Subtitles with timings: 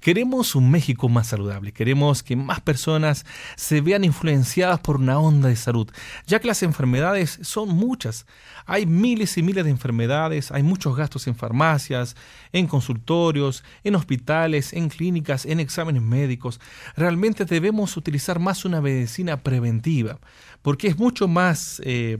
[0.00, 5.48] Queremos un México más saludable, queremos que más personas se vean influenciadas por una onda
[5.50, 5.90] de salud,
[6.26, 8.24] ya que las enfermedades son muchas.
[8.64, 12.16] Hay miles y miles de enfermedades, hay muchos gastos en farmacias,
[12.52, 16.60] en consultorios, en hospitales, en clínicas, en exámenes médicos.
[16.96, 20.18] Realmente debemos utilizar más una medicina preventiva,
[20.62, 21.80] porque es mucho más...
[21.84, 22.18] Eh,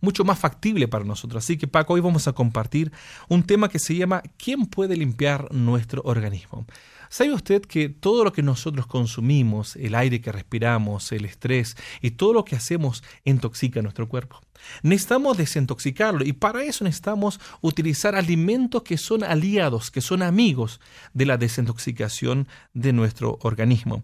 [0.00, 1.42] mucho más factible para nosotros.
[1.42, 2.92] Así que Paco, hoy vamos a compartir
[3.26, 6.66] un tema que se llama ¿Quién puede limpiar nuestro organismo?
[7.14, 12.10] ¿Sabe usted que todo lo que nosotros consumimos, el aire que respiramos, el estrés y
[12.10, 14.40] todo lo que hacemos intoxica nuestro cuerpo?
[14.82, 20.80] Necesitamos desintoxicarlo y para eso necesitamos utilizar alimentos que son aliados, que son amigos
[21.12, 24.02] de la desintoxicación de nuestro organismo.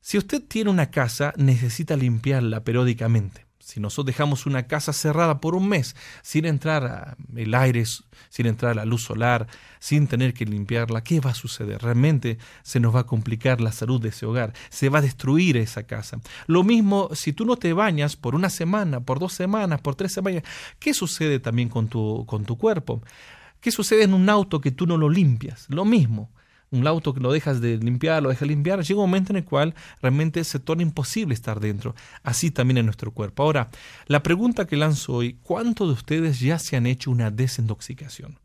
[0.00, 3.45] Si usted tiene una casa, necesita limpiarla periódicamente.
[3.66, 7.82] Si nosotros dejamos una casa cerrada por un mes, sin entrar el aire,
[8.28, 9.48] sin entrar la luz solar,
[9.80, 11.82] sin tener que limpiarla, ¿qué va a suceder?
[11.82, 15.56] Realmente se nos va a complicar la salud de ese hogar, se va a destruir
[15.56, 16.20] esa casa.
[16.46, 20.12] Lo mismo si tú no te bañas por una semana, por dos semanas, por tres
[20.12, 20.44] semanas,
[20.78, 23.02] ¿qué sucede también con tu, con tu cuerpo?
[23.60, 25.66] ¿Qué sucede en un auto que tú no lo limpias?
[25.70, 26.30] Lo mismo
[26.76, 29.44] un auto que lo dejas de limpiar, lo dejas limpiar, llega un momento en el
[29.44, 31.94] cual realmente se torna imposible estar dentro.
[32.22, 33.42] Así también en nuestro cuerpo.
[33.42, 33.70] Ahora,
[34.06, 38.38] la pregunta que lanzo hoy, ¿cuántos de ustedes ya se han hecho una desintoxicación?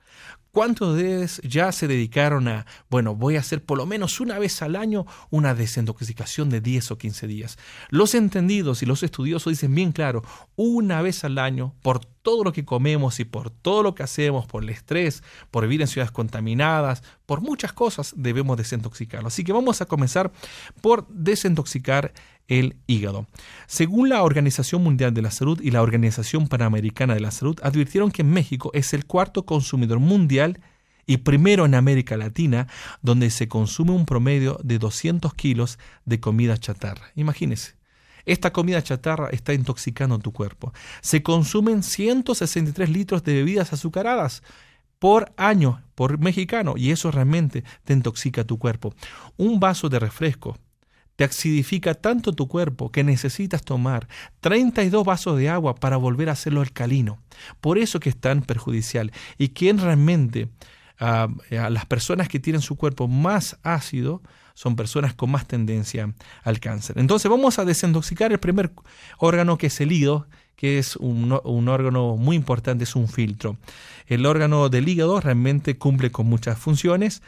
[0.52, 4.38] ¿Cuántos de ustedes ya se dedicaron a, bueno, voy a hacer por lo menos una
[4.38, 7.58] vez al año una desintoxicación de 10 o 15 días?
[7.90, 10.24] Los entendidos y los estudiosos dicen bien claro,
[10.58, 14.46] una vez al año, por todo lo que comemos y por todo lo que hacemos,
[14.46, 19.30] por el estrés, por vivir en ciudades contaminadas, por muchas cosas, debemos desintoxicarlo.
[19.30, 20.34] Así que vamos a comenzar
[20.82, 22.14] por desintoxicar
[22.52, 23.28] el hígado.
[23.66, 28.12] Según la Organización Mundial de la Salud y la Organización Panamericana de la Salud, advirtieron
[28.12, 30.60] que México es el cuarto consumidor mundial
[31.08, 32.68] y primero en América Latina,
[33.02, 37.12] donde se consume un promedio de 200 kilos de comida chatarra.
[37.16, 37.76] Imagínese.
[38.26, 40.74] Esta comida chatarra está intoxicando tu cuerpo.
[41.02, 44.44] Se consumen 163 litros de bebidas azucaradas
[45.00, 48.94] por año por mexicano y eso realmente te intoxica tu cuerpo.
[49.38, 50.58] Un vaso de refresco
[51.22, 54.08] te acidifica tanto tu cuerpo que necesitas tomar
[54.40, 57.20] 32 vasos de agua para volver a hacerlo alcalino.
[57.60, 59.12] Por eso que es tan perjudicial.
[59.38, 60.50] Y quien realmente,
[61.00, 64.24] ah, a las personas que tienen su cuerpo más ácido,
[64.54, 66.14] son personas con más tendencia
[66.44, 66.98] al cáncer.
[67.00, 68.72] Entonces vamos a desintoxicar el primer
[69.18, 70.28] órgano que es el hígado,
[70.62, 73.58] que es un, órgano muy importante, es un filtro.
[74.06, 77.24] El órgano del hígado realmente cumple con muchas funciones,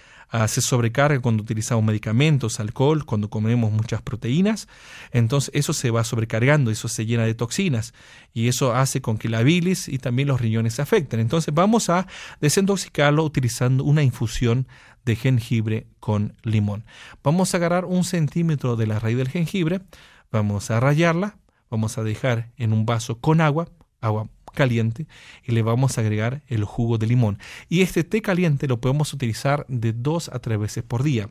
[0.48, 4.68] se sobrecarga cuando utilizamos medicamentos, alcohol, cuando comemos muchas proteínas,
[5.12, 7.96] entonces eso se va sobrecargando, eso se llena de toxinas
[8.36, 11.20] y eso hace con que la bilis y también los riñones se afecten.
[11.20, 12.06] Entonces vamos a
[12.40, 14.68] desintoxicarlo utilizando una infusión
[15.06, 16.86] de jengibre con limón.
[17.24, 19.82] Vamos a agarrar un centímetro de la raíz del jengibre,
[20.32, 21.38] vamos a rayarla,
[21.70, 23.70] vamos a dejar en un vaso con agua,
[24.02, 25.08] agua caliente
[25.44, 27.40] y le vamos a agregar el jugo de limón.
[27.70, 31.30] Y este té caliente lo podemos utilizar de dos a tres veces por día.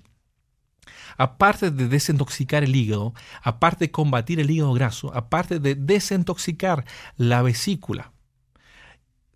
[1.16, 6.84] Aparte de desintoxicar el hígado, aparte de combatir el hígado graso, aparte de desintoxicar
[7.16, 8.12] la vesícula,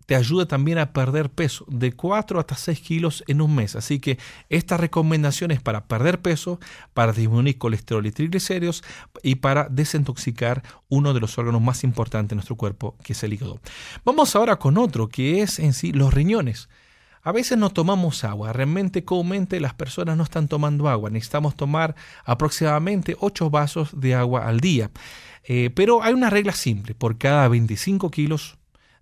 [0.07, 3.75] te ayuda también a perder peso de 4 hasta 6 kilos en un mes.
[3.75, 4.17] Así que
[4.49, 6.59] esta recomendación es para perder peso,
[6.93, 8.83] para disminuir colesterol y triglicéridos
[9.21, 13.33] y para desintoxicar uno de los órganos más importantes de nuestro cuerpo, que es el
[13.33, 13.59] hígado.
[14.05, 16.69] Vamos ahora con otro, que es en sí los riñones.
[17.21, 21.95] A veces no tomamos agua, realmente comúnmente las personas no están tomando agua, necesitamos tomar
[22.23, 24.89] aproximadamente 8 vasos de agua al día.
[25.43, 28.57] Eh, pero hay una regla simple, por cada 25 kilos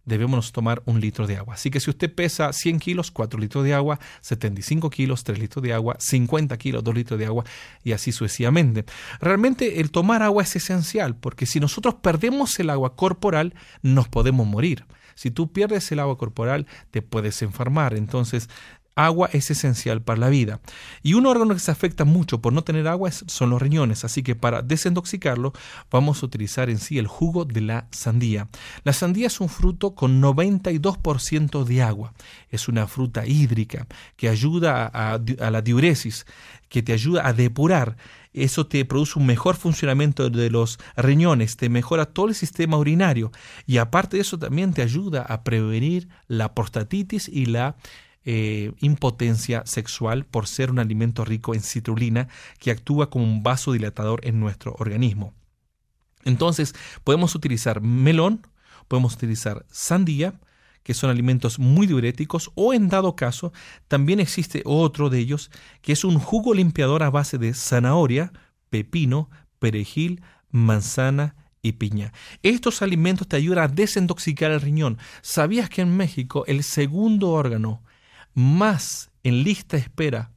[0.05, 1.55] debemos tomar un litro de agua.
[1.55, 5.63] Así que si usted pesa 100 kilos, 4 litros de agua, 75 kilos, 3 litros
[5.63, 7.43] de agua, 50 kilos, 2 litros de agua
[7.83, 8.85] y así sucesivamente.
[9.19, 14.47] Realmente el tomar agua es esencial porque si nosotros perdemos el agua corporal, nos podemos
[14.47, 14.85] morir.
[15.15, 17.95] Si tú pierdes el agua corporal, te puedes enfermar.
[17.95, 18.49] Entonces,
[18.95, 20.61] Agua es esencial para la vida.
[21.03, 24.23] Y un órgano que se afecta mucho por no tener agua son los riñones, así
[24.23, 25.51] que para desintoxicarlo
[25.91, 28.47] vamos a utilizar en sí el jugo de la sandía.
[28.85, 32.13] La sandía es un fruto con 92% de agua.
[32.49, 33.85] Es una fruta hídrica
[34.15, 35.19] que ayuda a,
[35.51, 36.25] la diuresis,
[36.69, 37.97] que te ayuda a depurar
[38.35, 43.31] eso te produce un mejor funcionamiento de los riñones, te mejora todo el sistema urinario
[43.65, 47.77] y aparte de eso también te ayuda a prevenir la prostatitis y la
[48.25, 52.27] eh, impotencia sexual por ser un alimento rico en citrulina
[52.59, 55.33] que actúa como un vasodilatador en nuestro organismo.
[56.23, 56.73] Entonces,
[57.03, 58.47] podemos utilizar melón,
[58.87, 60.39] podemos utilizar sandía,
[60.81, 63.53] que son alimentos muy diuréticos, o en dado caso,
[63.87, 65.51] también existe otro de ellos,
[65.81, 68.33] que es un jugo limpiador a base de zanahoria,
[68.69, 69.29] pepino,
[69.59, 72.13] perejil, manzana y piña.
[72.43, 74.97] Estos alimentos te ayudan a desintoxicar el riñón.
[75.21, 77.83] ¿Sabías que en México el segundo órgano
[78.35, 80.31] más en lista espera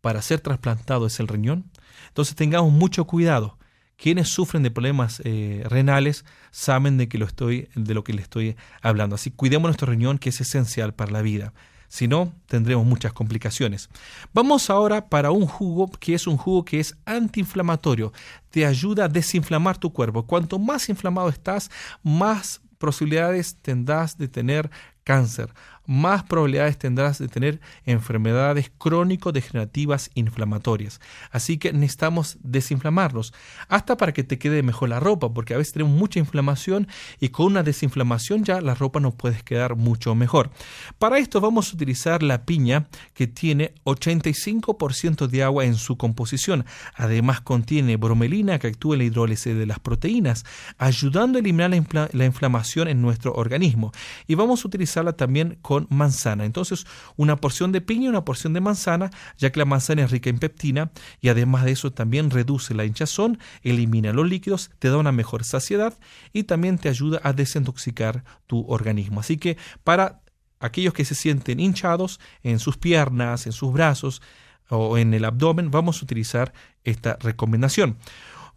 [0.00, 1.70] para ser trasplantado es el riñón?
[2.08, 3.58] Entonces tengamos mucho cuidado.
[3.96, 8.24] Quienes sufren de problemas eh, renales saben de, que lo estoy, de lo que les
[8.24, 9.14] estoy hablando.
[9.14, 11.52] Así cuidemos nuestro riñón que es esencial para la vida.
[11.88, 13.88] Si no, tendremos muchas complicaciones.
[14.32, 18.12] Vamos ahora para un jugo que es un jugo que es antiinflamatorio.
[18.50, 20.26] Te ayuda a desinflamar tu cuerpo.
[20.26, 21.70] Cuanto más inflamado estás,
[22.02, 24.70] más posibilidades tendrás de tener
[25.04, 25.52] cáncer
[25.86, 31.00] más probabilidades tendrás de tener enfermedades crónico-degenerativas inflamatorias.
[31.30, 33.32] Así que necesitamos desinflamarnos,
[33.68, 36.88] hasta para que te quede mejor la ropa, porque a veces tenemos mucha inflamación
[37.20, 40.50] y con una desinflamación ya la ropa nos puede quedar mucho mejor.
[40.98, 46.64] Para esto vamos a utilizar la piña que tiene 85% de agua en su composición.
[46.94, 50.44] Además contiene bromelina que actúa en la hidrólisis de las proteínas,
[50.78, 53.92] ayudando a eliminar la, la inflamación en nuestro organismo.
[54.26, 56.44] Y vamos a utilizarla también con manzana.
[56.44, 56.86] Entonces,
[57.16, 60.30] una porción de piña y una porción de manzana, ya que la manzana es rica
[60.30, 60.90] en peptina
[61.20, 65.44] y además de eso también reduce la hinchazón, elimina los líquidos, te da una mejor
[65.44, 65.94] saciedad
[66.32, 69.20] y también te ayuda a desintoxicar tu organismo.
[69.20, 70.20] Así que para
[70.60, 74.22] aquellos que se sienten hinchados en sus piernas, en sus brazos
[74.68, 76.52] o en el abdomen, vamos a utilizar
[76.84, 77.98] esta recomendación.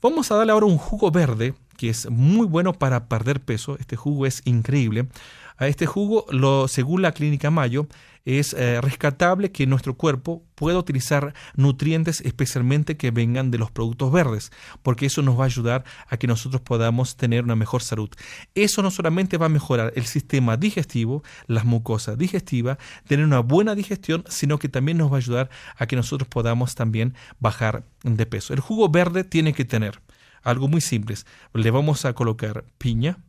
[0.01, 3.77] Vamos a darle ahora un jugo verde que es muy bueno para perder peso.
[3.79, 5.07] Este jugo es increíble.
[5.57, 7.87] A este jugo, lo, según la clínica Mayo,
[8.27, 14.11] es eh, rescatable que nuestro cuerpo pueda utilizar nutrientes especialmente que vengan de los productos
[14.11, 14.51] verdes,
[14.83, 18.09] porque eso nos va a ayudar a que nosotros podamos tener una mejor salud.
[18.53, 22.77] Eso no solamente va a mejorar el sistema digestivo, las mucosas digestivas,
[23.07, 26.75] tener una buena digestión, sino que también nos va a ayudar a que nosotros podamos
[26.75, 28.53] también bajar de peso.
[28.53, 30.01] El jugo verde tiene que tener
[30.43, 31.15] algo muy simple.
[31.53, 33.19] Le vamos a colocar piña,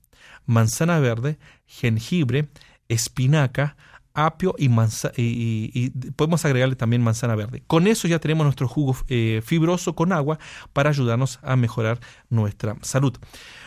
[0.47, 2.49] manzana verde, jengibre,
[2.89, 3.77] espinaca,
[4.15, 4.69] apio y,
[5.17, 7.63] y, podemos agregarle también manzana verde.
[7.67, 10.39] Con eso ya tenemos nuestro jugo eh, fibroso con agua
[10.73, 13.17] para ayudarnos a mejorar nuestra salud.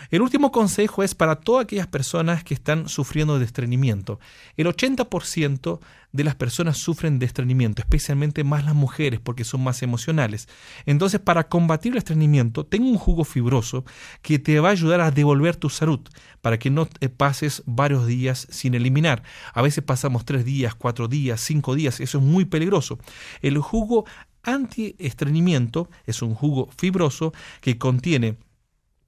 [0.09, 4.19] El último consejo es para todas aquellas personas que están sufriendo de estreñimiento.
[4.57, 5.79] El 80%
[6.11, 10.47] de las personas sufren de estreñimiento, especialmente más las mujeres porque son más emocionales.
[10.85, 13.85] Entonces, para combatir el estreñimiento, tengo un jugo fibroso
[14.21, 16.01] que te va a ayudar a devolver tu salud
[16.41, 16.87] para que no
[17.17, 19.23] pases varios días sin eliminar.
[19.53, 22.99] A veces pasamos tres días, cuatro días, cinco días, eso es muy peligroso.
[23.41, 24.05] El jugo
[24.43, 28.37] anti-estreñimiento es un jugo fibroso que contiene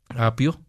[0.09, 0.61] apio,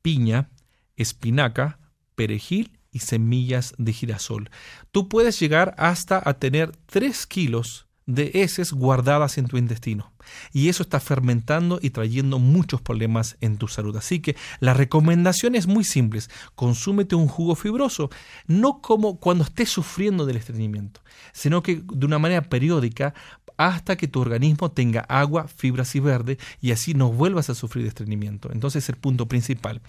[0.00, 0.50] piña,
[0.96, 1.78] espinaca,
[2.14, 4.50] perejil y semillas de girasol.
[4.92, 10.12] Tú puedes llegar hasta a tener 3 kilos de heces guardadas en tu intestino.
[10.52, 13.96] Y eso está fermentando y trayendo muchos problemas en tu salud.
[13.96, 16.20] Así que la recomendación es muy simple.
[16.54, 18.10] Consúmete un jugo fibroso,
[18.46, 21.00] no como cuando estés sufriendo del estreñimiento,
[21.32, 23.14] sino que de una manera periódica
[23.56, 27.84] hasta que tu organismo tenga agua, fibras y verde y así no vuelvas a sufrir
[27.84, 28.50] de estreñimiento.
[28.52, 29.80] Entonces es el punto principal.